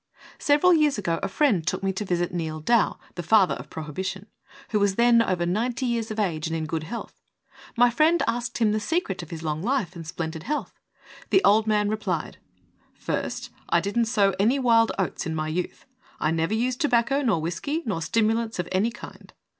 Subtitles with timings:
[0.39, 4.03] Several years ago a friend took me to visit Neal Dow, "the Father of Prohibi
[4.03, 4.25] tion,"
[4.69, 7.21] who was then over ninety years of age, and in good health.
[7.77, 10.79] My friend asked him the secret of his long life and splendid health.
[11.29, 12.39] The old man replied:
[12.95, 15.85] "First, I didn't sow any wild oats in my youth;
[16.19, 19.31] I never used tobacco nor whisky, nor stimulants of any kind.